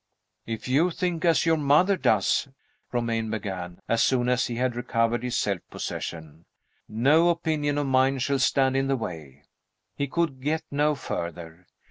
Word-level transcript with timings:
"If 0.47 0.67
you 0.67 0.89
think 0.89 1.25
as 1.25 1.45
your 1.45 1.57
mother 1.57 1.95
does," 1.95 2.47
Romayne 2.91 3.29
began, 3.29 3.79
as 3.87 4.01
soon 4.01 4.29
as 4.29 4.47
he 4.47 4.55
had 4.55 4.75
recovered 4.75 5.21
his 5.21 5.37
self 5.37 5.59
possession, 5.69 6.45
"no 6.89 7.29
opinion 7.29 7.77
of 7.77 7.85
mine 7.85 8.17
shall 8.17 8.39
stand 8.39 8.75
in 8.75 8.87
the 8.87 8.97
way" 8.97 9.43
He 9.99 10.07
could 10.07 10.41
get 10.41 10.63
no 10.71 10.95
further. 10.95 11.67